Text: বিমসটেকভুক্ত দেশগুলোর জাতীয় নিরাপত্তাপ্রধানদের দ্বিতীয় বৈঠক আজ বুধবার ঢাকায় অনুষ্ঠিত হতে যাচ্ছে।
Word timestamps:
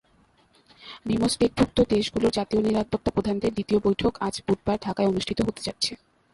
বিমসটেকভুক্ত 1.05 1.77
দেশগুলোর 1.89 2.31
জাতীয় 2.31 2.61
নিরাপত্তাপ্রধানদের 2.61 3.51
দ্বিতীয় 3.53 3.79
বৈঠক 3.83 4.13
আজ 4.19 4.35
বুধবার 4.47 4.77
ঢাকায় 4.81 5.09
অনুষ্ঠিত 5.09 5.39
হতে 5.41 5.61
যাচ্ছে। 5.63 5.91